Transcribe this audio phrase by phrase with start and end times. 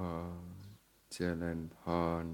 [0.00, 0.04] อ
[1.12, 1.78] เจริญพ
[2.24, 2.26] ร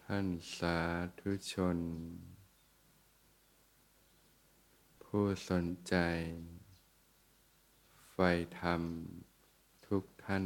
[0.00, 0.78] ท่านสา
[1.20, 1.78] ธุชน
[5.02, 5.94] ผู้สนใจ
[8.10, 8.16] ไฟ
[8.60, 8.82] ธรรม
[9.86, 10.44] ทุกท่าน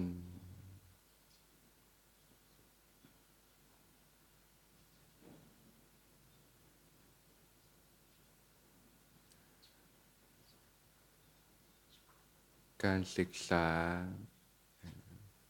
[12.86, 13.68] การศึกษา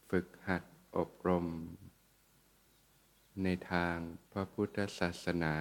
[0.09, 0.63] ฝึกหัด
[0.97, 1.47] อบรม
[3.43, 3.97] ในทาง
[4.31, 5.57] พระพุทธศาสนา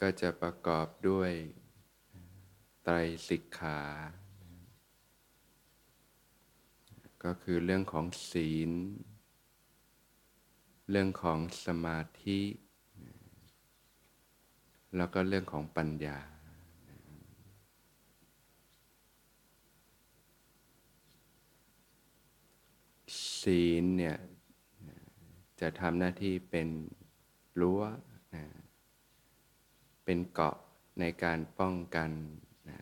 [0.00, 1.32] ก็จะประกอบด้วย
[2.84, 2.94] ไตร
[3.28, 3.80] สิกขา
[7.24, 8.70] ก็คือเรื่องของศีล
[10.90, 12.40] เรื่องของสมาธิ
[14.96, 16.18] แล้วก็เรื่องของปัญญา
[23.42, 24.16] ศีลเนี่ย
[25.60, 26.68] จะทำหน้าที่เป็น
[27.60, 27.82] รั้ว
[28.34, 28.44] นะ
[30.04, 30.56] เป็นเกาะ
[31.00, 32.10] ในการป้องกัน
[32.70, 32.80] นะ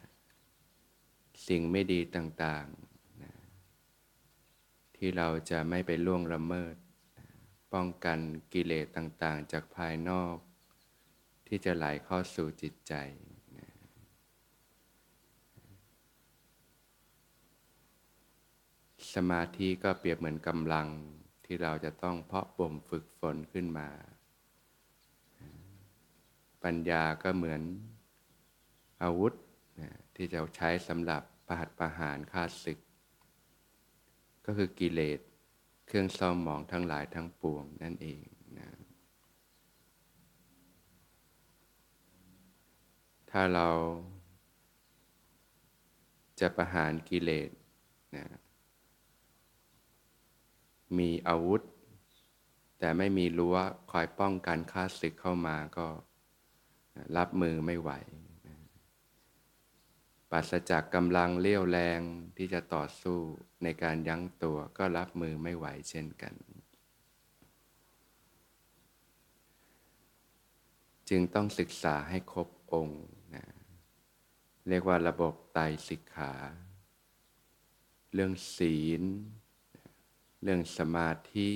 [1.48, 3.32] สิ่งไม่ดีต่างๆนะ
[4.96, 6.74] ที่เราจะไม่ไปล่วงละเมิด
[7.18, 7.26] นะ
[7.74, 8.18] ป้องกัน
[8.52, 10.36] กิเลสต่างๆ จากภายนอก
[11.46, 12.94] ที่จะไหลเข้าสู่จิตใจ
[13.58, 13.70] นะ
[19.16, 20.88] สมาธิก็เปรียบเหมือนกำลัง
[21.44, 23.88] ที่เราจะต้องเพาะบ่มฝึกฝนขึ้นมา
[26.64, 27.62] ปัญญาก็เหมือน
[29.02, 29.32] อาวุธ
[29.80, 32.78] นะที่จะใช้สำหรับประหัตประหารฆ่าศึก
[34.46, 35.20] ก็คือกิเลส
[35.86, 38.24] เครื่องเศร้าหมองทั้งหลายทั้งปวงนั่นเอง
[38.58, 38.68] นะ
[43.30, 43.68] ถ้าเรา
[46.40, 47.50] จะประหารกิเลส
[48.16, 48.26] นะ
[50.98, 51.62] มีอาวุธ
[52.78, 53.56] แต่ไม่มีรั้ว
[53.90, 55.86] คอยป้องกันค่าศึกเข้ามาก็
[57.16, 57.90] รับมือไม่ไหว
[60.30, 62.00] ปราศจากกำลังเลี้ยวแรง
[62.36, 63.18] ที่จะต่อสู้
[63.62, 66.34] ในการยั้งตัวก็รับมือไม่ไหวเช่นกัน
[71.08, 73.04] จึงต้องศึกษาให้ครบองค์
[73.34, 73.46] นะ
[74.68, 76.32] เรียกว่าระบบไตรสิกขา
[78.12, 79.02] เรื่องศีล
[80.48, 81.50] เรื่องสมาธิ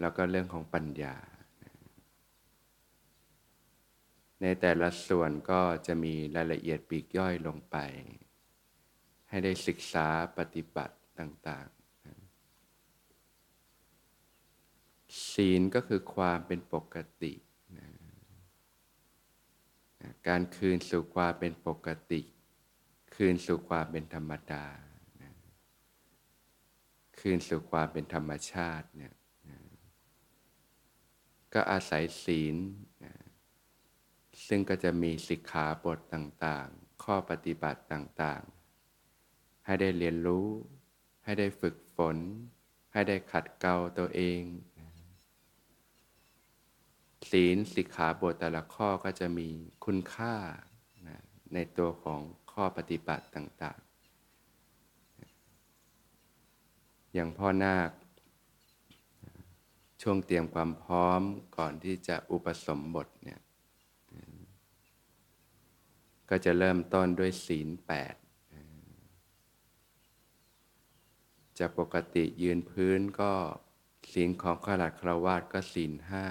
[0.00, 1.16] แล้วก็เรื่องของปัญญา
[4.42, 7.76] ในแต่ละส่วนก็จะมีรายละเอียดปีกย่อยลงไป
[9.28, 10.08] ให้ได้ศึกษา
[10.38, 17.34] ปฏิบัติต่างๆ ศีลก็คือความเป็นปกติ
[17.78, 17.88] นะ
[20.28, 22.20] การคืนสู่ความเป็นปกติ
[23.14, 24.64] คืนสู่ความเป็นธรรมดา
[27.28, 29.14] คืนสู่ความเป็นธรรมชาติเนี่ย
[31.54, 32.56] ก็อาศัยศีล
[34.46, 40.48] ซึ่งก็จะมีสิกขาบทต่างๆ ข้อปฏิบัติต่างๆ ให้ได้เรียนรู้
[41.24, 42.16] ให้ได้ฝึกฝน
[42.92, 44.40] ให้ได้ขัดเกลาตัวเอง
[47.30, 49.48] ศีลสิกขาบทแต่ละข้อก็จะมี
[49.84, 50.34] คุณค่า
[51.08, 51.20] นะ
[51.54, 52.20] ในตัวของ
[52.52, 53.95] ข้อปฏิบัติต่างๆ
[57.18, 57.90] อย่างพ่อนาค
[60.02, 61.22] ช่วงเตรียมความพร้อม
[61.56, 63.40] ก่อนที่จะอุปสมบทเนี่ย
[66.30, 68.14] ก็จะเริ่มต้นด้วยศีลแปด
[71.58, 73.32] จะปกติยืนพื้นก็
[74.12, 76.26] ศีลของขลัดคราวาสก็ศีลห้า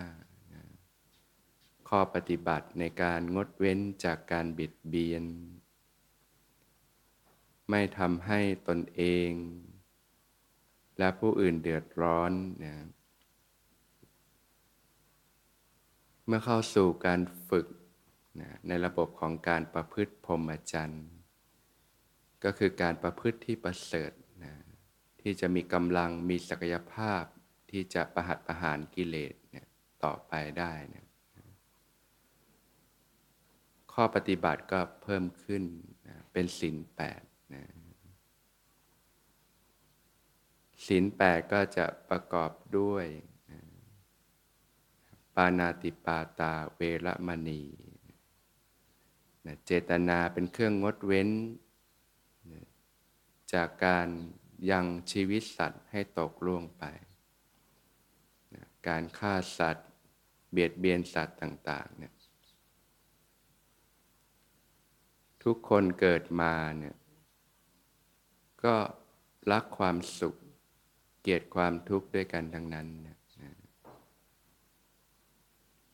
[1.90, 5.24] ข้อปฏิบัติในการงดเว้นจากการบิดเบียน
[7.70, 9.32] ไม่ทำให้ตนเอง
[11.00, 12.32] และผู้อื่นเดือดร้อน
[12.64, 12.76] นะ
[16.28, 17.68] เมื่อเข้าสู่การฝึก
[18.42, 21.08] นะในระบบของการประพฤติพรหมจรรย์
[22.44, 24.12] ก็คือการประพฤติที่ประเสริฐ
[24.44, 24.54] นะ
[25.22, 27.24] ที่จะมีกำลังมีศักยภาพ
[27.72, 29.68] ที่จะประหัตประหารกิเลสเนี่ย
[30.04, 31.06] ต่อไปได้นะ
[33.94, 35.64] ข้อปฏิบัติก็เพิ่มขึ้น
[36.08, 37.22] นะเป็นศีลแปด
[37.54, 37.64] นะ
[40.86, 43.06] ศีลแปดก็จะประกอบด้วย
[45.36, 47.64] ปานาติปาตาเวรมณี
[49.66, 51.30] เจตนาเป็นเครื่องงดเว้น
[53.54, 54.08] จากการ
[54.72, 56.84] ยังชีวิตสัตว์ให้ตกล่วงไป
[58.88, 59.90] การฆ่าสัตว์
[60.52, 62.14] เบียดเบียนสัตว์ต่างๆเนี่ย
[65.44, 66.96] ทุกคนเกิดมาเนี่ย
[68.64, 68.76] ก็
[69.52, 70.36] รักความสุข
[71.28, 73.18] เกลียดความทุกข์ด้วยกันทั้งนั้นนะ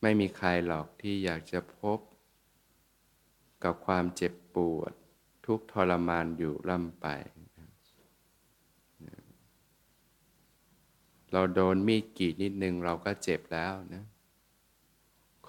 [0.02, 2.00] ไม่มีใครหรอกที่อยากจะพบ
[3.64, 4.94] กับความเจ็บปวด
[5.46, 7.08] ทุกทรมานอยู่ล่ำไป
[11.32, 14.04] เราโดนมีดกรีดนิดนึงเราก็เจ็บแล้วนะ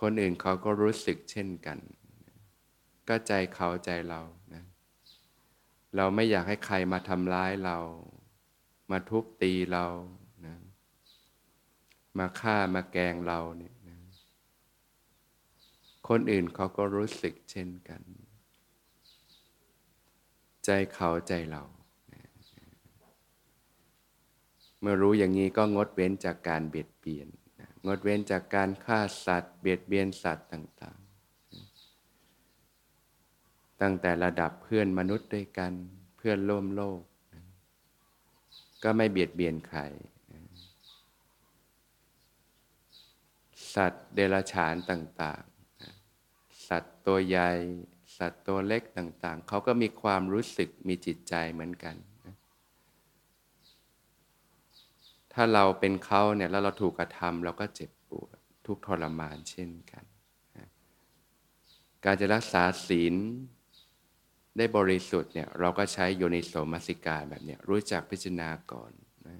[0.00, 1.78] คนอื่นเขาก็รู้สึกเช่นกัน
[3.08, 4.20] ก็ใจเขาใจเรา
[4.54, 4.64] นะ
[5.96, 7.78] เราไม่อยากให้ใครมาทำร้ายเรา
[8.90, 9.84] มาทุบตีเรา
[10.46, 10.56] นะ
[12.18, 13.98] มาฆ่ามาแกงเราเนี่ยนะ
[16.08, 18.02] คนอื่นเขาก็รู้สึกเช่นกัน
[20.64, 21.62] ใจเขาใจเรา
[22.14, 22.22] นะ
[24.80, 27.28] เมื่อรู้อย่างนี้ก็งดเว้นจากการเบียดเบียน
[27.60, 31.02] นะงดเว้นจากการฆ่าสัตว์ เบียดเบียนสัตว์ต่าง ๆ
[33.80, 35.72] ตั้งแต่ระดับเพื่อนมนุษย์ด้วยกัน
[36.16, 37.00] เพื่อนร่วมโลก
[38.84, 39.80] ก็ไม่เบียดเบียนใคร
[43.74, 47.50] สัตว์เดรัจฉานต่างๆ สัตว์ตัวใหญ่
[48.18, 51.96] สัตว์ตัวเล็กต่าง ๆ เขาก็มีความรู้สึกมีจิตใจเหมือนกัน
[55.32, 58.36] ถ้าเราเป็นเขาเนี่ยแล้วเราถูกกระทำเราก็เจ็บปวด
[58.66, 60.04] ทุกทรมานเช่นกัน
[62.04, 63.14] การจะรักษาศีล
[64.56, 68.92] ได้บริสุทธิ์เนี่ยเราก็ใช้โยนิโสมัสิกาแบบเนี้ยรู้จักพิจารณาก่อน
[69.26, 69.36] นะ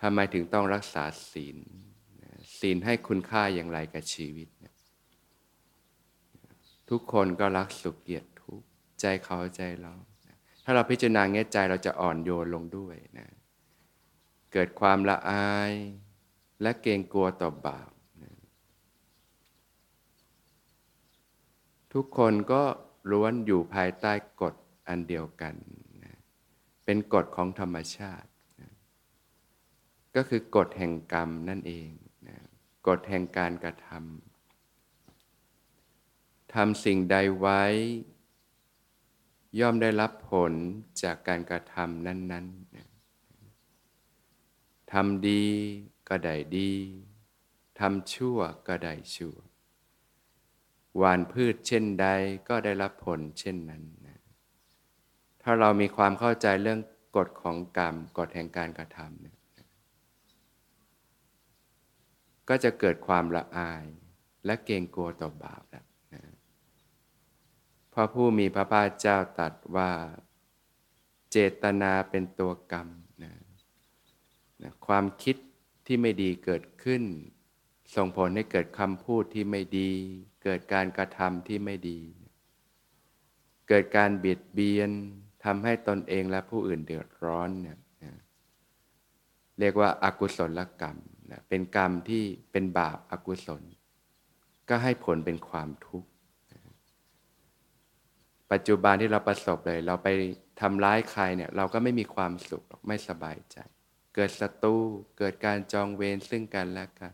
[0.00, 1.58] ทำไมถึงต้องรักษาศีล
[2.60, 4.48] ศีลให้คุณค่าอย่างไรกับชีวิต
[6.90, 8.60] ทุกคนก็รักสุขเกียรติทุก
[9.00, 9.94] ใจเขาใจเรา
[10.64, 13.28] ถ้าเราพิจารณาเงี้ยใจเราจะอ่อนโยนลงด้วยนะ
[14.52, 15.72] เกิดความละอาย
[16.62, 17.90] และเกรงกลัวต่อบาป
[18.22, 18.32] นะ
[21.92, 22.62] ทุกคนก็
[23.10, 24.12] ล้วนอยู่ภายใต้
[24.42, 24.54] กฎ
[24.88, 25.54] อันเดียวกัน
[26.04, 26.14] นะ
[26.84, 28.30] เป็นกฎของธรรมชาติ
[28.60, 28.72] นะ
[30.14, 31.90] ก็คือกฎแห่งกรรมนั่นเอง
[32.28, 32.38] นะ
[32.88, 37.62] กฎแห่งการกระทำทำสิ่งใดไว้
[39.60, 40.52] ย่อมได้รับผล
[41.02, 42.88] จากการกระทำนั้นๆนะ
[44.92, 45.44] ทำดี
[46.08, 46.72] ก็ได้ดี
[47.78, 48.38] ทำชั่ว
[48.68, 49.36] ก็ได้ชั่ว
[50.96, 52.06] หวานพืชเช่นใด
[52.48, 54.18] ก็ได้รับผลเช่นนั้นนะ
[55.42, 56.80] ถ้าเรามีความเข้าใจเรื่อง
[57.16, 59.10] กฎของกรรมกฎแห่งการกระทำ
[62.48, 63.84] ก็จะเกิดความละอาย
[64.46, 66.22] และเกรงกลัวต่อบาปแล้วนะ
[67.92, 69.90] พระผู้มีพระภาคเจ้าตรัสว่า
[71.30, 72.88] เจตนาเป็นตัวกรรม
[73.24, 73.32] นะ
[74.62, 75.36] นะความคิด
[75.86, 77.02] ที่ไม่ดีเกิดขึ้น
[77.94, 79.90] ส่งผลให้เกิดคำพูดที่ไม่ดี
[80.44, 82.00] เกิดการกระทำที่ไม่ดี
[83.68, 84.90] เกิดการเบียดเบียน
[85.44, 87.78] ทำให้ตนเองและผู้อื่นเดือดร้อนเนี่ย
[89.60, 90.96] เรียกว่าอากุศลกรรม
[91.30, 92.22] นะเป็นกรรมที่
[92.52, 93.62] เป็นบาปอากุศล
[94.68, 96.08] ก็ให้ผลเป็นความทุกข์
[98.52, 100.08] ปัจจุบันที่เราประสบเลย เราไป
[100.60, 103.56] ทำร้ายใครเนี่ย เราก็ไม่มีความสุขไม่สบายใจ
[104.14, 104.76] เกิดศัตรู
[105.18, 107.12] เกิดการจองเวรซึ่งกันและกัน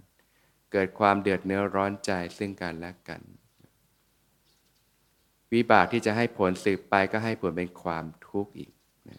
[0.73, 3.21] เกิดความเดือดเนื้อร้อนใจซึ่งกันและกัน
[5.53, 8.73] วิบากที่จะให้ผลสืบไปก็ให้ผลเป็นความทุกข์อีก
[9.09, 9.19] นะ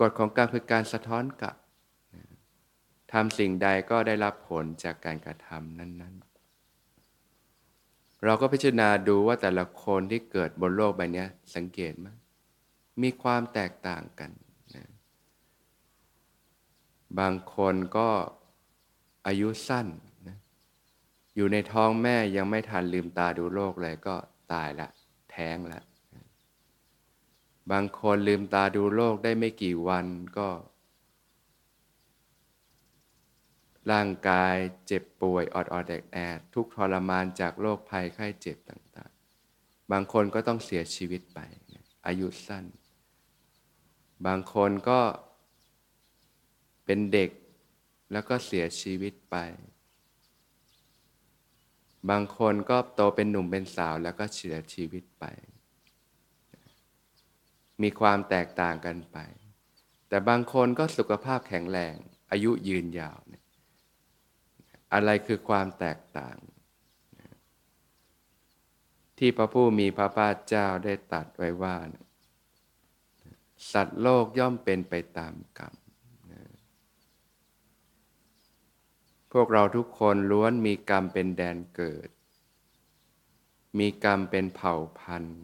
[0.00, 1.56] กฎของกรรมคือการสะท้อนกลับ
[2.14, 2.22] นะ
[3.12, 6.24] ทำสิ่งใดก็ได้รับผลจากการกระทำนั้น ๆ
[8.24, 12.08] เราก็พิจารณาดูว่าแต่ละคนที่เกิดบนโลกใบนี้สังเกตไหม
[13.02, 14.30] มีความแตกต่างกัน
[14.76, 14.90] นะ
[17.18, 18.08] บางคนก็
[19.26, 19.86] อายุสั้น
[20.28, 20.38] นะ
[21.36, 24.16] อยู่ในท้องแม่ยังไม่ทันลืมตาดูโลกเลยก็
[24.52, 24.88] ตายละ
[25.30, 25.80] แท้งละ
[27.70, 30.06] บางคนลืมตาดูโลกได้ไม่กี่วัน
[30.38, 30.48] ก็
[33.92, 39.12] ร่างกายเจ็บป่วยออดออดแอดแอดทุกข์ทรมานจากโรคภัยไข้เจ็บต่าง
[39.50, 41.38] ๆ บางคนก็ต้องเสียชีวิตไป
[42.06, 42.64] อายุสั้น
[44.26, 45.00] บางคนก็
[46.84, 47.30] เป็นเด็ก
[48.12, 49.36] แล้วก็เสียชีวิตไป
[52.10, 55.24] บางคนก็โตเป็นหนุ่มเป็นสาวแล้วก็เสียชีวิตไป
[57.82, 59.18] มีความแตกต่างกันไป
[60.08, 61.94] แต่บางคนก็สุขภาพแข็งแรง
[62.30, 63.44] อายุยืนยาวเนี่ย
[64.92, 66.36] อะไรคือความแตกต่าง
[69.18, 71.76] ที่พระผู้มีพระภาคเจ้าได้ตัดไว้ว่า
[73.72, 75.74] สัตว์โลกย่อมเป็นไปตามกรรม
[79.32, 82.08] พวกเราทุกคนล้วนมีกรรมเป็นแดนเกิด
[83.78, 85.42] มีกรรมเป็นเผ่าพันธุ์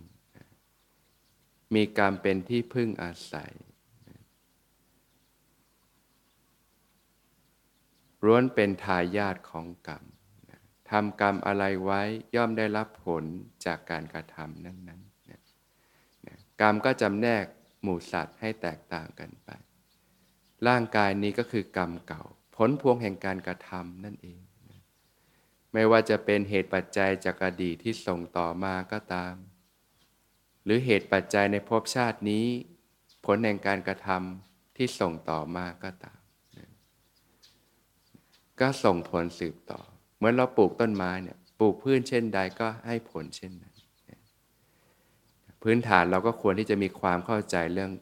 [1.74, 3.52] มีกรรมเป็นที่พึ่งอาศัย
[8.24, 10.04] ร้วนเป็นทายาทของกรรม
[10.90, 12.02] ทำกรรมอะไรไว้
[12.34, 13.24] ย่อมได้รับผล
[13.64, 17.44] จากการกระทำนั้นๆ กรรมก็จำแนก
[17.82, 19.50] หมู่สัตว์ให้แตกต่างกันไป
[20.68, 22.24] ร่างกายนี้ก็คือกรรมเก่า
[22.58, 24.40] ผลพวงแห่งการกระทำนั่นเอง
[25.72, 29.34] ไม่ว่าจะเป็นเหตุปัจจัยจากอดีตที่ส่งต่อมาก็ตาม
[30.64, 32.46] หรือเหตุปัจจัยในภพชาตินี้
[33.24, 36.20] ผลแห่งการกระทำที่ส่งต่อมาก็ตาม
[38.60, 39.80] ก็ส่งผลสืบต่อ
[40.16, 43.74] เหมือนเราปลูกต้นไม้เนี่ยปลูกพืชเช่นใดก็ให้ผลเช่นนั้น
[45.62, 47.92] พื้นฐานเราก็ควรที่จะมีความเข้าใจเรื่อง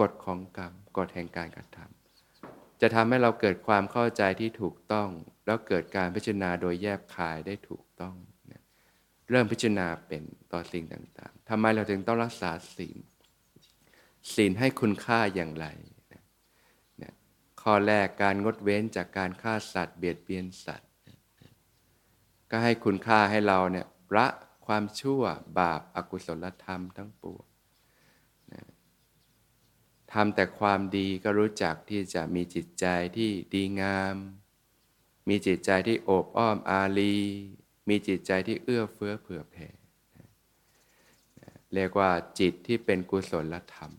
[0.00, 2.03] กฎของกรรมกฎแห่งการกระทำ
[2.84, 5.08] จะทำให้เราเกิดความเข้าใจที่ถูกต้อง
[5.46, 8.14] แล้วเกิดการพิจารณาโดยแยบคายได้ถูกต้อง
[9.30, 10.22] เริ่มพิจารณาเป็น
[10.52, 12.98] ต่อสิ่งต่างๆทำไมเราถึงต้องรักษาศีล
[14.34, 15.66] ศีลให้คุณค่าอย่างไร
[17.62, 20.90] ข้อแรกการงดเว้นจากการฆ่าสัตว์เบียดเบียนสัตว์
[22.50, 23.86] ก็ให้คุณค่าให้เราเนี่ย
[24.16, 24.26] ละ
[24.66, 25.22] ความชั่ว
[25.58, 27.44] บาปอากุศลธรรมทั้งปวง
[30.14, 34.16] ทำแต่ความดีก็รู้จักที่จะมีจิตใจที่ดีงาม
[35.28, 37.16] มีจิตใจที่โอบอ้อมอารี
[37.88, 39.68] มีจิตใจที่เอื้อเฟื้อเผื่อแผ่
[41.74, 43.92] เรียกว่าจิตที่เป็นกุศลธรรม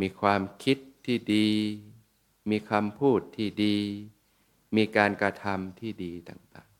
[0.00, 1.48] มีความคิดที่ดี
[2.50, 3.76] มีคำพูดที่ดี
[4.76, 6.70] มีการกระทำที่ดีต่าง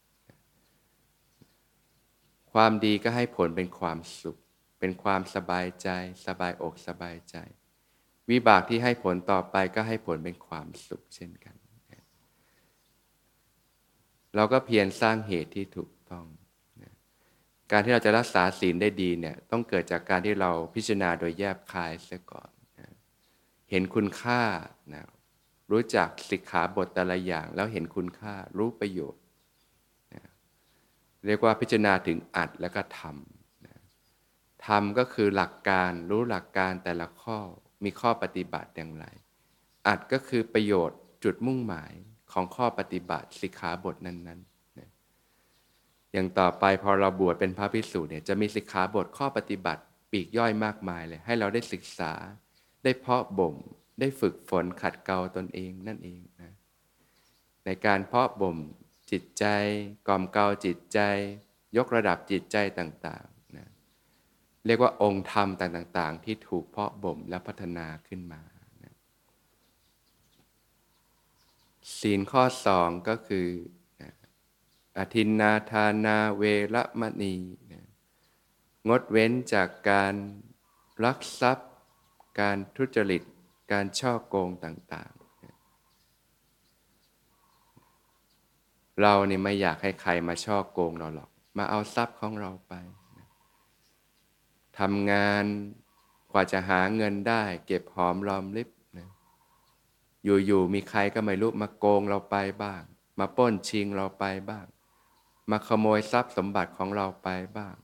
[1.61, 4.38] ๆ ความดีก็ให้ผลเป็นความสุข
[4.80, 5.88] เป็นความสบายใจ
[6.26, 7.37] สบายอกสบายใจ
[8.30, 11.56] วิบากที่ให้ผลต่อไปก็ให้ผลเป็นความสุขเช่นกัน
[14.37, 16.26] เราก็เพียรสร้างเหตุที่ถูกต้อง
[17.72, 22.50] การที่เราจะรักษาศีลได้ดีเนี่ยต้องเกิดจากการที่เราพิจารณาโดยแยบคายเสียก่อน
[23.70, 24.42] เห็นคุณค่า
[24.94, 25.04] นะ
[25.70, 29.22] รู้จักสิกขาบทแต่ละอย่าง แล้วเห็นคุณค่ารู้ประโยชน์
[31.26, 33.39] เรียกว่าพิจารณาถึงอัดแล้วก็ทำ
[34.61, 37.38] นะทำก็คือหลักการรู้หลักการแต่ละข้อ
[37.85, 39.07] มีข้อปฏิบัติอย่างไร
[39.87, 41.93] อัดก็คือประโยชน์จุดมุ่งหมาย
[42.33, 52.12] ของข้อปฏิบัติสิกขาบทนั้นๆ อย่างต่อไปพอเราบวชเป็นพระภิกษุเนี่ยจะมีสิกขาบทข้อปฏิบัติปีกย่อยมากมายเลย ให้เราได้ศึกษา
[52.85, 53.57] ได้เพาะบ่ม
[54.00, 56.52] ได้ฝึกฝนขัดเกลาตนเองนั่นเองนะ
[57.64, 58.59] ในการเพาะบ่ม
[59.11, 59.45] จิตใจ
[60.09, 60.99] กล่อมเกลาจิตใจ
[61.76, 63.29] ยกระดับจิตใจต่างๆ
[64.67, 68.43] เรียกว่าองค์ธรรมต่างๆ ที่ถูกเพาะบ่มและพัฒนาขึ้นมา
[71.99, 73.49] ศีลข้อสองก็คือ
[74.99, 76.43] อธินนาทานาเว
[76.75, 77.35] รมณี
[78.88, 80.14] งดเว้นจากการ
[81.05, 81.71] รักทรัพย์
[82.40, 83.23] การทุจริต
[83.73, 85.21] การช่อโกงต่างๆ
[89.02, 92.75] เราเนี่ยไม่อยากให้ใครมาช่อโกงเราหรอก มาเอาทรัพย์ของเราไป
[94.80, 95.44] ทำงาน
[96.32, 99.10] กว่าจะหาเงินได้ เก็บหอมรอมริบนะ
[100.25, 102.82] อยู่ๆมีใครก็ไม่รู้มาโกงเราไปบ้าง
[103.18, 104.66] มาป้นชิงเราไปบ้าง
[105.50, 107.76] มาขโมยทรัพย์สมบัติของเราไปบ้าง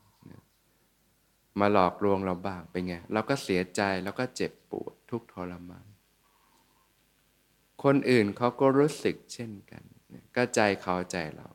[1.59, 5.87] มาหลอกลวงเราบ้างเป็นไงเราก็เสียใจแล้วก็เจ็บปวดทุกทรมาน
[7.83, 9.83] คนอื่นเขาก็รู้สึกเช่นกัน
[10.35, 11.47] ก็ใจเขาใจเรา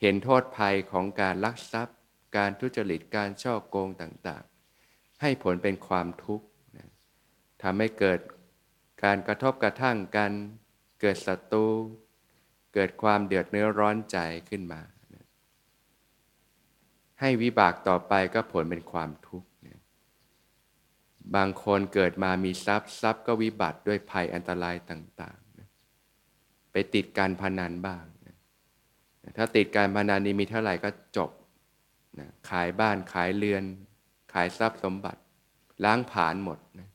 [0.00, 1.98] เห็นโทษภัยของการลักทรัพย์
[2.36, 6.46] การทุจริตการช่อโกงต่างๆ ให้ผลเป็นความทุกข์
[7.62, 8.20] ทำให้เกิด
[9.04, 10.32] การกระทบกระทั่งกัน
[11.00, 11.66] เกิดศัตรู
[12.74, 14.80] เกิดความเดือดเนื้อร้อนใจขึ้นมา
[17.20, 19.48] ให้วิบากต่อไปก็ผลเป็นความทุกข์
[21.36, 28.04] บางคนเกิดมามีทรัพย์ทรัพย์ก็วิบัติด้วยภัยอันตรายต่างๆไปติดการพนันบ้าง
[29.36, 31.30] ถ้าติดการพนันนี้มีเท่าไหร่ก็จบ
[32.50, 33.64] ขายบ้านขายเรือน
[34.32, 35.20] ขายทรัพย์สมบัติ
[35.84, 36.88] ล้างผลาญหมดนะ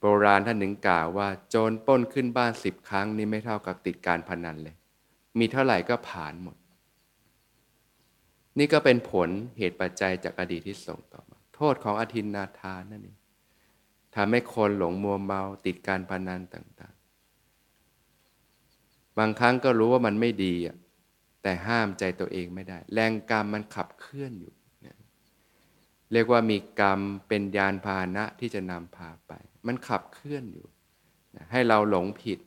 [0.00, 4.76] โบราณท่านหนึ่งกล่าวว่า โจรป้นขึ้นบ้านสิบครั้งนี่ไม่เท่ากับติดการพนันเลย
[5.38, 6.56] มีเท่าไหร่ก็ผ่านหมด
[8.58, 13.18] นี่ก็เป็นผลเหตุปัจจัยจากอดีตที่ส่งต่อมา โทษของอธินนาทานนั่นเอง
[14.14, 16.94] ทำให้คนหลงมัวเมาติดการพนันต่าง
[18.60, 20.76] ๆ บางครั้งก็รู้ว่ามันไม่ดีอะ
[21.48, 24.54] แต่ห้ามใจตัวเองไม่ได้ แรงกรรมมันขับเคลื่อนอยู่
[26.12, 29.32] เรียกว่ามีกรรมเป็นยานพาหนะที่จะนำพาไป
[29.66, 30.66] มันขับเคลื่อนอยู่
[31.52, 32.38] ให้เราหลงผิด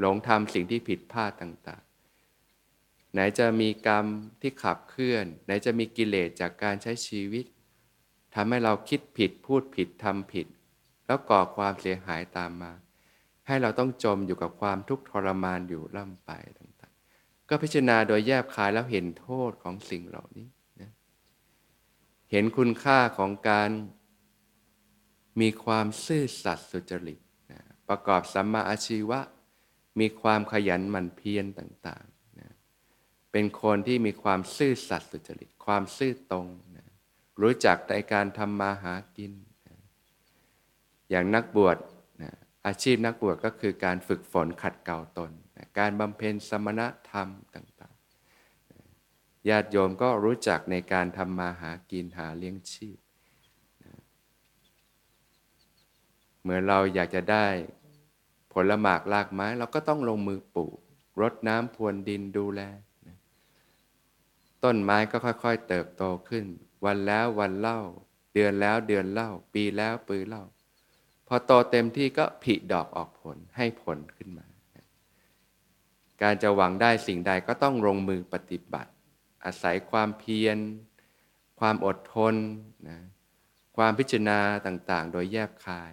[0.00, 4.04] หลงทำสิ่งที่ผิดพลาดต่างๆ ไหนจะมีกรรม
[4.40, 7.44] ที่ขับเคลื่อน ไหนจะมีกิเลสจากการใช้ชีวิต
[8.34, 10.46] ทำให้เราคิดผิดพูดผิดทำผิด
[11.06, 12.72] แล้วก่อความเสียหายตามมา
[13.46, 16.81] ให้เราต้องจมอยู่กับความทุกข์ทรมานอยู่ล่ำไปต่าง
[17.54, 20.48] ก็พิจารณาโดยแยบคายแล้วเห็นโทษของสิ่งเหล่านี้
[20.80, 20.90] นะ
[22.30, 23.70] เห็นคุณค่าของการ
[25.40, 27.20] มีความซื่อสัตย์สุจริต
[27.52, 29.20] นะประกอบสัมมาอาชีวะ
[30.00, 32.50] มีความขยันหมั่นเพียรต่างๆนะ
[33.32, 36.86] เป็นคนที่มีความซื่อสัตย์สุจริต ความซื่อตรงนะ
[37.42, 39.32] รู้จักในการทำมาหากิน
[39.68, 39.78] นะ
[41.10, 41.76] อย่างนักบวช
[42.22, 42.32] นะ
[42.66, 45.32] อาชีพนักบวชก็คือการฝึกฝนขัดเกลาตน
[45.78, 52.98] การบำเพ็ญสมณธรรมต่างๆ ญาติโยมก็รู้จักในการทำมาหากินหาเลี้ยงชีพ
[56.40, 57.46] เหมือนเราอยากจะได้
[58.52, 60.78] ผลหมากลากไม้เราก็ต้องลงมือปลูก
[61.20, 62.60] รดน้ำพรวนดินดูแล
[63.06, 63.18] นะ
[64.64, 66.44] ต้นไม้ก็ค่อยๆ เติบโตขึ้น
[66.84, 67.80] วันแล้ววันเล่า
[68.34, 70.44] เดือนแล้วเดือนเล่า ปีแล้วปีเล่า
[71.26, 74.46] พอโตเต็มที่ก็ผลิดอกออกผลให้ผลขึ้นมา
[76.22, 78.90] การจะหวังได้สิ่งใดก็ต้องลงมือปฏิบัติ
[79.44, 80.58] อาศัยความเพียร
[81.60, 82.34] ความอดทน
[82.88, 82.98] นะ
[83.76, 85.92] ความพิจารณาต่างๆ โดยแยบคาย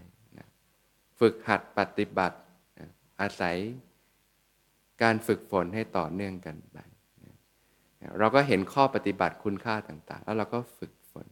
[1.19, 2.37] ฝึกหัดปฏิบัติ
[3.21, 3.57] อาศัย
[5.01, 6.77] การฝึกฝนให้ต่อเนื่องกันไป
[8.19, 11.27] เราก็เห็นข้อปฏิบัติคุณค่าต่างๆ แล้วเราก็ฝึกฝน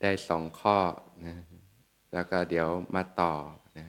[0.00, 0.76] ได้สองข้อ
[1.26, 1.47] นะ
[2.12, 3.34] แล้วก็เดี๋ยวมาต่อ
[3.78, 3.86] นะ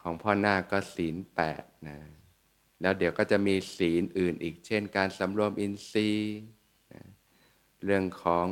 [0.00, 1.98] ของพ่อหน้าก็ศีลแปดนะ
[2.80, 6.36] แล้วเดี๋ยวก็จะมีศีลอื่นอีก เช่น การสำรวมอินทรีย์
[7.84, 8.46] เรื่องของ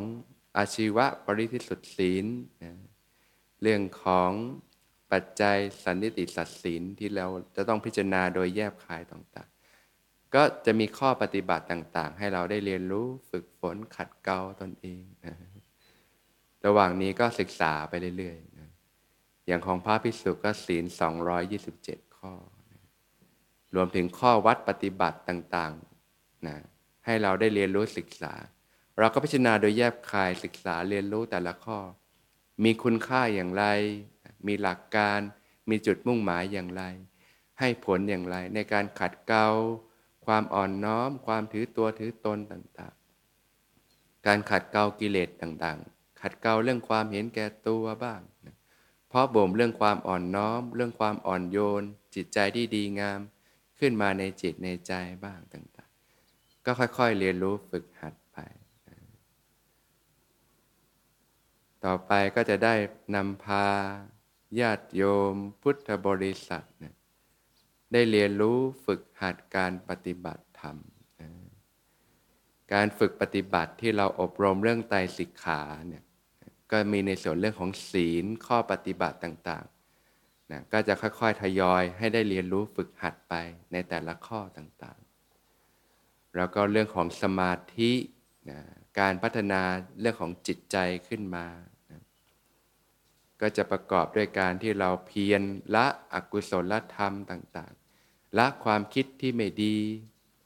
[0.57, 2.27] อาชีวะปริทิสุทธิศีล
[3.63, 4.31] เรื่องของ
[5.13, 15.35] ปัจจัยสันนิติสัตศีลที่เราจะต้องพิจารณาโดยแยบคายต่างๆ ก็จะมีข้อปฏิบัติต่างๆ ให้เราได้เรียนรู้ฝึกฝนขัดเกลาตนเองนะ
[16.67, 18.71] ระหว่างนี้ก็ศึกษาไปเรื่อยๆนะ
[19.47, 20.85] อย่างของพระพิสุก็ศีล
[21.51, 22.33] 227 ข้อ
[22.73, 22.81] นะ
[23.75, 26.57] รวมถึงข้อวัดปฏิบัติต่างๆนะ
[27.05, 28.33] ให้เราได้เรียนรู้ศึกษา
[28.99, 31.79] เราก็พิจารณาโดยแยบคายศึกษาเรียนรู้แต่ละข้อ
[32.65, 33.65] มีคุณค่าอย่างไร
[34.47, 35.21] มีหลักการ
[35.71, 36.83] มีจุดมุ่งหมายอย่างไร
[37.61, 39.49] ให้ผลอย่างไรในการขัดเกลา
[40.27, 45.94] ความอ่อนน้อม ความถือตัวถือตนต่างๆ การขัดเกลากิเลสต่างๆ
[46.27, 48.21] ขัดเกลาเรื่องความเห็นแก่ตัวบ้าง
[49.09, 51.83] เพราะบ่มเรื่องความอ่อนน้อม เรื่องความอ่อนโยน
[52.15, 53.21] จิตใจที่ดีงาม
[53.79, 54.93] ขึ้นมาในจิตในใจ
[55.25, 55.91] บ้างต่าง
[56.67, 58.37] ก็ค่อยๆ เรียนรู้ฝึกหัดไป
[61.85, 62.75] ต่อไปก็จะได้
[63.15, 63.67] นำพา
[64.61, 66.95] ญาติโยม พุทธบริษัทเนี่ย
[67.93, 70.77] ได้เรียนรู้ฝึกหัดการปฏิบัติธรรม
[72.73, 76.03] การฝึกปฏิบัติที่เราอบรมเรื่องไตรสิกขาเนี่ย
[76.75, 83.35] ก็มีในส่วนเรื่องของศีลข้อปฏิบัติต่างๆนะก็จะค่อยๆทยอยให้ได้เรียนรู้ฝึกหัดไป
[83.73, 87.93] ในแต่ละข้อต่างๆ แล้วก็เรื่องของสมาธิ
[88.51, 88.61] นะ
[89.01, 89.63] การพัฒนา
[90.01, 90.77] เรื่องของจิตใจ
[91.09, 91.47] ขึ้นมา
[91.91, 92.03] นะ
[93.41, 95.43] ก็จะประกอบด้วยการที่เราเพียร
[95.75, 99.77] ละอกุศลธรรมต่างๆ ละความคิดที่ไม่ดี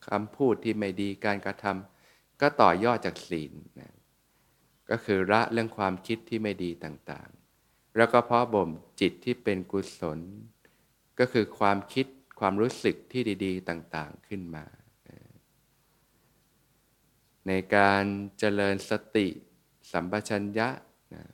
[0.08, 3.97] คำพูดที่ไม่ดีการกระทำก็ต่อยอดจากศีลนะ
[4.90, 8.70] ก็คือละเรื่องความคิดที่ไม่ดีต่างๆ แล้วก็เพาะบ่ม
[9.00, 10.18] จิตที่เป็นกุศล
[11.18, 12.06] ก็คือความคิด
[12.40, 14.64] ความรู้สึกที่ดีๆ ต่างๆขึ้นมา
[17.46, 18.04] ในการ
[18.38, 19.26] เจริญสติ
[19.92, 20.68] สัมปชัญญะ
[21.14, 21.24] นะ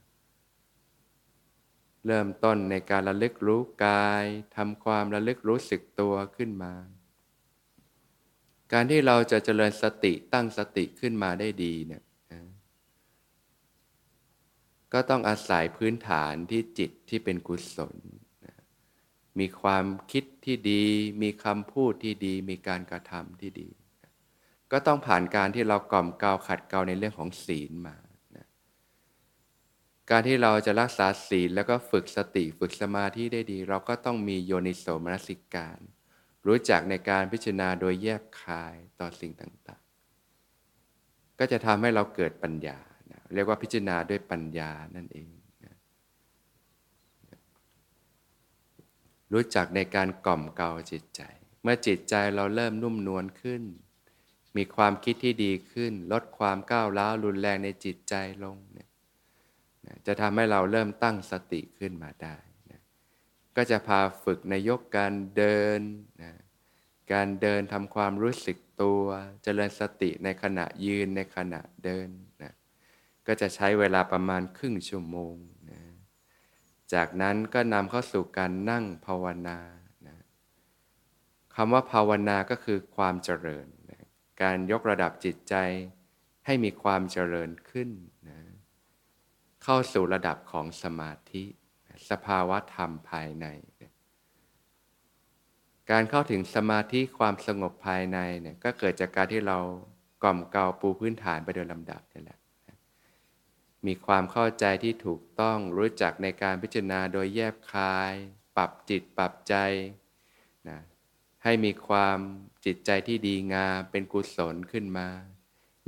[2.07, 4.25] เริ่มต้นในการระลึกรู้กาย
[4.57, 6.75] ทำความระลึกรู้สึกตัวขึ้นมา
[8.73, 12.03] การที่เราจะเจริญสติตั้งสติขึ้นมาได้ดีเนี่ย
[14.95, 17.97] ก็ต้องอาศัยพื้นฐานที่จิตที่เป็นกุศล
[19.39, 20.85] มีความคิดที่ดี
[21.23, 23.69] มีคำพูดที่ดี มีการกระทำที่ดี
[24.73, 27.97] ก็ต้องผ่านการที่เรากล่อมเกลาขัดเกลาในเรื่องของศีลมา
[28.37, 28.47] นะ
[30.11, 35.79] การที่เราจะรักษาศีลแล้วก็ฝึกสติฝึกสมาธิได้ดี เราก็ต้องมีโยนิโสมนสิการ
[36.47, 42.79] รู้จักในการพิจารณาโดยแยบคายต่อสิ่งต่างๆ ก็จะทำให้เราเกิดปัญญา
[43.35, 45.31] เรียกว่าพิจารณาด้วยปัญญานั่นเอง
[45.65, 45.77] นะ
[49.33, 51.23] รู้จักในการกล่อมเกลาจิตใจ
[51.63, 53.63] เมื่อจิตใจเราเริ่มนุ่มนวลขึ้น
[54.57, 58.89] มีความคิดที่ดีขึ้น ลดความก้าวร้าวรุนแรงในจิตใจลงเนี่ย
[60.07, 62.37] จะทำให้เราเริ่มตั้งสติขึ้นมาได้
[62.71, 62.81] นะ
[63.57, 65.81] ก็จะพาฝึกในยกการเดิน
[66.23, 66.33] นะ
[67.13, 72.09] การเดินทำความรู้สึกตัวจเจริญสติในขณะยืนในขณะเดิน
[72.43, 72.53] นะ
[73.27, 75.35] ก็จะใช้เวลาประมาณครึ่งชั่วโมง
[75.71, 75.81] นะ
[76.95, 79.59] จากนั้นก็นำเข้าสู่การนั่งภาวนา
[80.07, 80.17] นะ
[81.55, 84.03] คำว่าภาวนาก็คือความเจริญนะ
[84.43, 85.55] การยกระดับจิตใจ
[86.47, 87.91] ให้มีความเจริญขึ้น
[88.29, 88.39] นะ
[89.63, 91.45] เข้าสู่ระดับของสมาธิ
[92.11, 93.47] สภาวะธรรมภายใน
[93.83, 93.93] นะ
[95.91, 99.59] การเข้าถึงสมาธิความสงบภายในเนี่ยก็เกิดจากการที่เรา
[100.23, 102.39] กล่อมเกาปูพื้นฐานไปโดยลำดับนี่แหละ
[103.87, 108.13] มีความเข้าใจที่ถูกต้องรู้จักในการพิจารณาโดยแยบคาย
[108.57, 109.55] ปรับจิตปรับใจ
[110.69, 110.79] นะ
[111.45, 112.19] ให้มีความ
[112.65, 115.09] จิตใจที่ดีงามเป็นกุศลขึ้นมา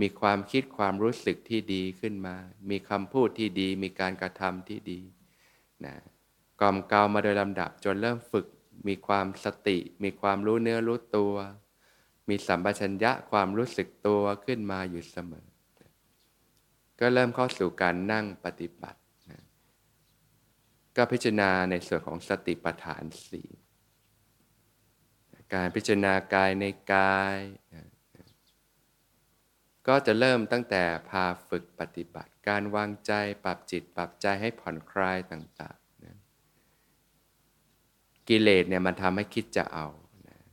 [0.00, 2.36] มีความคิดความรู้สึกที่ดีขึ้นมา
[2.70, 5.00] มีคำพูดที่ดี มีการกระทำที่ดี
[5.84, 5.94] นะ
[6.60, 8.46] กล่อมเกามาโดยลำดับจนเริ่มฝึก
[8.88, 11.34] มีความสติ มีความรู้เนื้อรู้ตัว
[12.28, 15.46] มีสัมปชัญญะความรู้สึกตัวขึ้นมาอยู่เสมอ
[17.00, 19.42] ก็เริ่มเข้าสู่การนั่งปฏิบัตินะ
[20.96, 23.48] ก็พิจารณาในส่วนของสติปัฏฐานสี่
[25.54, 27.38] การพิจารณากายในกาย
[27.74, 27.86] นะ
[29.88, 33.12] ก็จะเริ่มตั้งแต่พาฝึกปฏิบัติ การวางใจ
[33.44, 35.76] ปรับจิตปรับใจให้ผ่อนคลายต่าง
[38.30, 39.86] กิเลสเนี่ยมันทำให้คิดจะเอา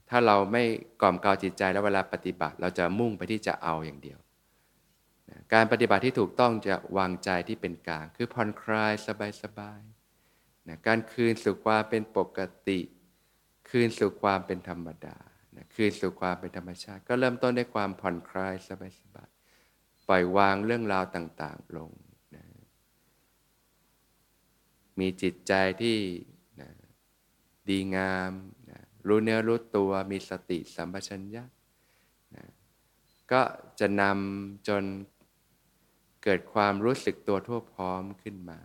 [0.10, 0.64] ถ้าเราไม่
[1.02, 4.20] กล่อมกาวจิตใจแล้วเวลาปฏิบัติ เราจะมุ่งไปที่จะเอาอย่างเดียว
[5.54, 8.94] การปฏิบัติที่ถูกต้องจะวางใจที่เป็นกลาง คือผ่อนคลาย
[9.44, 12.80] สบายๆนะการคืนสู่ความเป็นปกติ
[13.70, 15.18] คืนสู่ความเป็นธรรมดา
[15.56, 18.70] นะคืนสู่ความเป็นธรรมชาติ ก็เริ่มต้นด้วยความผ่อนคลายส
[19.16, 21.92] บายๆปล่อยวางเรื่องราวต่าง ๆ ลง
[22.36, 22.46] นะ
[25.00, 25.98] มีจิตใจที่
[27.70, 28.32] ดีงาม
[28.70, 31.44] นะรู้เนื้อรู้ตัวมีสติสัมปชัญญะ
[32.36, 32.46] นะ
[33.32, 33.42] ก็
[33.80, 34.84] จะนำจน
[36.24, 38.60] เกิดความรู้สึกตัวทั่วพร้อมขึ้นมา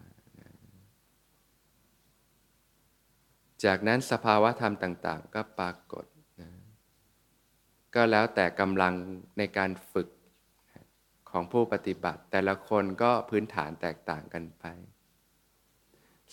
[3.65, 6.05] จากนั้นสภาวะธรรมต่าง ๆ ก็ปรากฏ
[6.41, 6.51] นะ
[7.95, 8.95] ก็แล้วแต่กำลัง
[9.39, 10.09] ในการฝึก
[11.31, 14.65] ของผู้ปฏิบัติ แต่ละคนก็พื้นฐานแตกต่างกันไป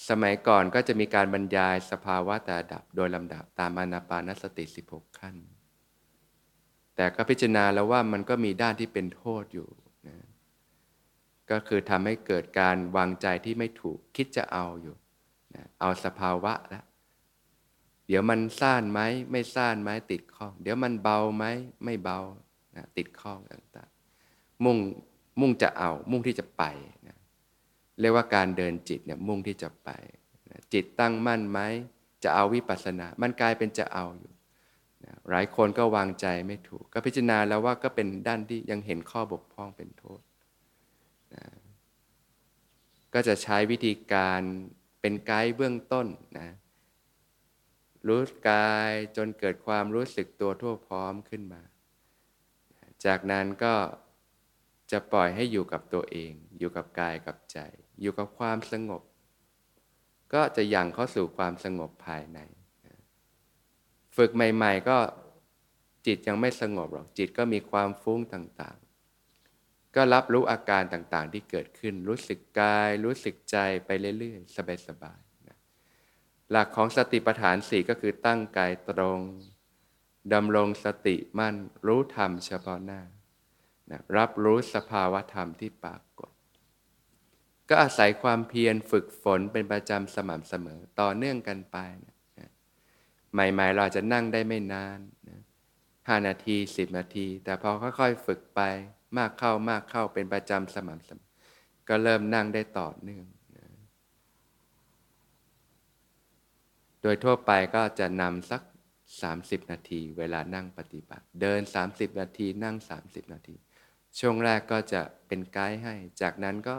[0.09, 5.35] สมัยก่อนก็จะมีการบรรยายสภาวะแต่ดับโดยลำดับตามอนาปานสติ 16 ขั้น
[6.95, 9.69] แต่ก็พิจารณาแล้วว่ามันก็มีด้านที่เป็นโทษอยู่
[11.51, 14.95] ก็คือทำให้เกิดการวางใจที่ไม่ถูกคิดจะเอาอยู่
[15.55, 16.86] นะเอาสภาวะแล้ว
[18.08, 18.99] เดี๋ยวมันซ่านไหม
[19.31, 21.45] ไม่ซ่านไหมติดข้อง เดี๋ยวมันเบาไหม
[21.84, 22.19] ไม่เบา
[22.75, 24.77] นะติดข้องต่างๆ มุ่ง
[25.39, 26.63] มุ่งจะเอา มุ่งที่จะไป
[27.08, 27.17] นะ
[27.99, 29.89] เรียกว่าการเดินจิตเนี่ยมุ่งที่จะไป
[30.73, 31.60] จิตตั้งมั่นไหม
[32.23, 34.31] จะเอาวิปัสสนา มันกลายเป็นจะเอาอยู่
[35.29, 40.21] หลายคนก็วางใจไม่ถูก ก็พิจารณาแล้วว่าก็เป็นด้านที่ยังเห็นข้อบกพร่องเป็นโทษ
[43.13, 44.41] ก็จะใช้วิธีการ
[45.02, 46.08] เป็นไกด์เบื้องต้น
[46.39, 46.50] นะ
[48.08, 51.62] รู้กายจนเกิดความรู้สึกตัวทั่วพร้อมขึ้นมา
[53.06, 53.76] จากนั้นก็
[54.91, 57.60] จะปล่อยให้อยู่กับตัวเอง อยู่กับกายกับใจ
[58.02, 59.02] อยู่กับความสงบ
[60.34, 62.39] ก็จะยังเข้าสู่ความสงบภายใน
[64.15, 64.98] ฝึกใหม่ ๆ ก็
[66.06, 68.85] จิตยังไม่สงบหรอกจิตก็มีความฟุ้งต่างๆ
[69.95, 75.58] ก็รับรู้อาการต่างๆ ที่เกิดขึ้น รู้สึกกาย รู้สึกใจไปเรื่อยๆ สบายๆนะ
[76.51, 79.19] หลักของสติปัฏฐานสี่ก็คือตั้งกายตรง
[80.34, 81.55] ดำรงสติมั่น
[81.88, 83.01] รู้ธรรมเฉพาะหน้า
[83.91, 86.31] นะรับรู้สภาวะธรรมที่ปรากฏ
[87.69, 92.49] ก็อาศัยความเพียรฝึกฝนเป็นประจำสม่ำเสมอต่อเนื่องกันไปนะ
[93.34, 95.39] ใหม่ๆ เราจะนั่งได้ไม่นานนะ
[96.08, 98.62] ห้านาทีสิบนาที แต่พอค่อยๆ ฝึกไป
[99.17, 101.30] มากเข้ามากเข้าเป็นประจำสม่ำเสมอ
[101.88, 103.25] ก็เริ่มนั่งได้ต่อเนื่อง
[103.56, 103.65] นะ
[107.01, 108.62] โดยทั่วไปก็จะนำสัก
[109.15, 112.75] 30 นาที เวลานั่งปฏิบัติ เดิน 30 นาทีนั่ง
[113.06, 113.56] 30 นาที
[114.19, 116.75] ช่วงแรกก็จะเป็นไกด์ให้ จากนั้นก็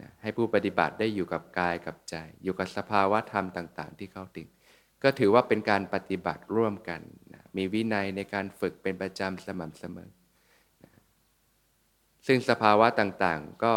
[0.00, 4.48] นะให้ผู้ปฏิบัติได้อยู่กับกายกับใจ อยู่กับสภาวะธรรมต่าง ๆ ที่เขาติด
[5.02, 7.00] ก็ถือว่าเป็นการปฏิบัติร่วมกัน
[7.32, 10.10] นะมีวินัยในการฝึกเป็นประจำสม่ำเสมอ
[12.26, 13.74] ซึ่งสภาวะต่างๆ ก็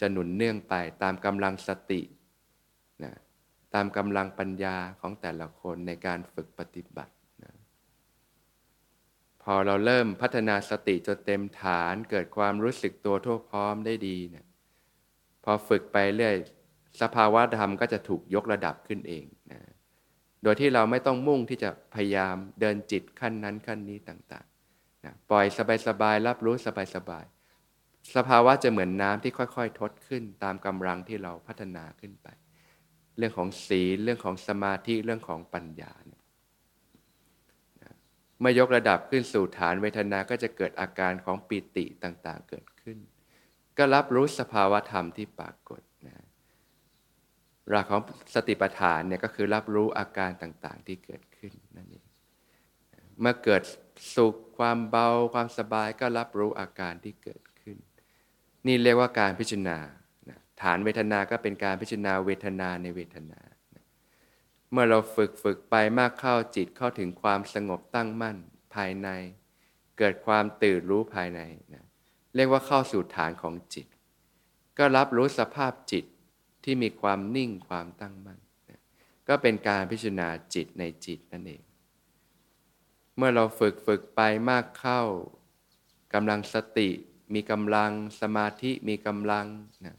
[0.00, 2.00] จะหนุนเนื่องไปตามกำลังสติ
[3.04, 3.14] นะ
[3.74, 7.52] ตามกำลังปัญญาของแต่ละคนในการฝึกปฏิบัตินะ
[9.42, 14.46] พอเราเริ่มพัฒนาสติจนเต็มฐานเกิดความรู้สึกตัวทั่วพร้อมได้ดีเนะี่ย
[15.44, 16.36] พอฝึกไปเรื่อย
[17.02, 19.60] สภาวะธรรมก็จะถูกยกระดับขึ้นเองนะ
[20.42, 25.46] โดยที่เราไม่ต้องมุ่งที่จะพยายามเดินจิตขั้นนั้นขั้นนี้ต่างๆนะปล่อย
[25.86, 26.56] สบายๆรับรู้
[26.96, 27.35] สบายๆ
[28.14, 32.28] สภาวะจะเหมือนน้ำที่ค่อยๆ ทดขึ้นตามกำลังที่เราพัฒนาขึ้นไป
[33.18, 36.22] เรื่องของศีลเรื่องของสมาธิเรื่องของปัญญาเนี่ย
[38.40, 42.98] เมื่อยกระดับขึ้นสู่ฐานเวทนาก็จะเกิดอาการของปิติต่างๆเกิดขึ้น
[43.78, 46.26] ก็รับรู้สภาวะธรรมที่ปรากฏนะ
[47.68, 48.02] หลักของ
[48.34, 52.06] สติปัฏฐานเนี่ยก็คือรับรู้อาการต่างๆที่เกิดขึ้นนั่นเอง
[53.20, 53.62] เมื่อเกิด
[54.14, 57.40] สุขความเบาความสบายก็รับรู้อาการที่เกิด
[58.66, 59.78] นี่เรียกว่าการพิจารณา
[60.62, 63.40] ฐานเวทนาก็เป็นการพิจารณาเวทนาในเวทนา
[64.70, 68.36] เมื่อเราฝึกฝึกไปมากเข้าจิตเข้าถึงความสงบตั้งมั่น
[68.74, 69.08] ภายใน
[69.98, 71.40] เกิดความตื่นรู้ภายใน
[71.74, 71.84] นะ
[72.34, 73.86] เรียกว่าเข้าสู่ฐานของจิต
[74.78, 76.04] ก็รับรู้สภาพจิต
[76.64, 78.38] ที่มีความนิ่งความตั้งมั่น
[78.70, 78.80] นะ
[79.28, 81.62] ก็เป็นการพิจารณาจิตในจิตนั่นเอง
[83.16, 85.02] เมื่อเราฝึกฝึกไปมากเข้า
[86.14, 86.90] กำลังสติ
[87.34, 89.46] มีกำลังสมาธิมีกำลัง
[89.86, 89.96] นะ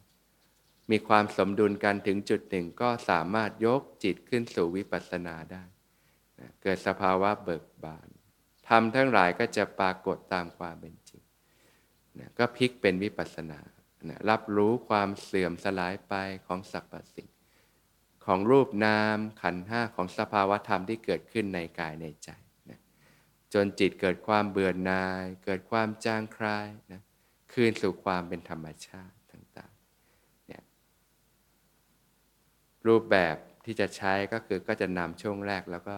[0.92, 5.64] มีความสมดุลกันถึงจุดหนึ่งก็สามารถยกจิตขึ้นสู่วิปัสสนาได้
[6.40, 8.08] นะเกิดสภาวะเบิกบาน
[8.68, 11.24] ทำทั้งหลายก็จะปรากฏตามความเป็นจริง
[12.20, 13.60] นะก็พลิกเป็นวิปัสสนา
[14.10, 16.14] นะรับรู้ความเสื่อมสลายไป
[16.46, 17.30] ของสรรพสิ่ง
[18.26, 22.30] ของรูปนามขันห้าของสภาวะธรรมที่เกิดขึ้นในกายในใจ
[22.70, 22.80] นะ
[23.54, 27.02] จนจิตเกิดความเบื่อหน่าย เกิดความจางคลายนะ
[27.60, 30.64] คืนสู่ความเป็นธรรมชาติต่างๆเนี่ย
[32.88, 35.98] รูปแบบที่จะใช้ก็คือก็จะนำช่วงแรกแล้วก็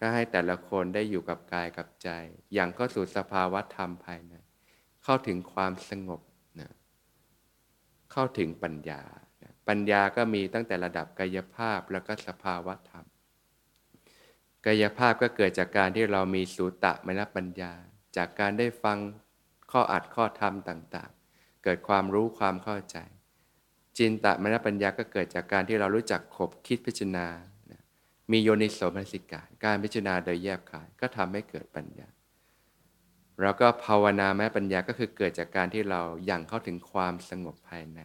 [0.00, 2.08] ก็ให้แต่ละคนได้อยู่กับกายกับใจ
[2.54, 4.34] อย่างเข้าสู่สภาวะธรรมภายใน
[5.04, 6.20] เข้าถึงความสงบ
[6.60, 6.70] นะ
[8.12, 9.02] เข้าถึงปัญญา
[9.68, 13.04] ปัญญาก็มีตั้งแต่ระดับกายภาพแล้วก็สภาวะธรรม
[14.66, 17.72] กายภาพก็เกิดจากการที่เรามีสูตะมนปัญญา
[18.16, 18.98] จากการได้ฟัง
[19.70, 22.98] ข้ออัดข้อธรรมต่างๆ เกิดความรู้ความเข้าใจ
[23.98, 27.26] จินตมนปัญญาก็เกิดจากการที่เรารู้จักขบคิดพิจารณา
[28.32, 32.08] มีโยนิโสมนสิกาการพิจารณาโดยแยบขายก็ทำให้เกิดปัญญา
[33.42, 38.00] แล้วก็ภาวนาแม้ปัญญาก็คือเกิดจากการที่เรายัางเข้าถึงความสงบภายใน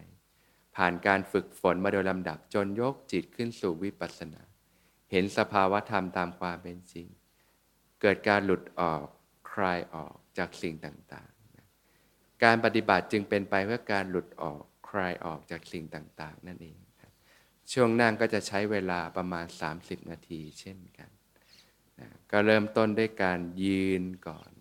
[0.75, 4.41] ผ่านการฝึกฝนมาโดยลำดับจนยกจิตขึ้นสู่วิปัสสนา
[5.11, 7.07] เห็นสภาวะธรรมตามความเป็นจริง
[8.01, 9.05] เกิดการหลุดออก
[9.51, 11.34] คลายออกจากสิ่งต่าง
[12.43, 16.77] การปฏิบัติจึงเป็นไปเพื่อการหลุดออกคลายออกจากสิ่งต่างๆ นั่นเอง
[17.73, 19.45] ช่วงนั่งก็จะใช้เวลาประมาณ
[19.77, 21.09] 30 นาทีเช่นกัน
[21.99, 24.51] นะก็เริ่มต้นด้วยการยืนก่อน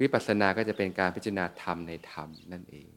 [0.00, 2.95] วิปัสสนาก็จะเป็นการพิจารณาธรรมในธรรมนั่นเอง